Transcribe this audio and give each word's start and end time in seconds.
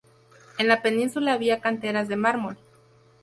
En 0.57 0.67
la 0.67 0.81
península 0.81 1.33
había 1.33 1.61
canteras 1.61 2.07
de 2.07 2.15
mármol. 2.15 2.57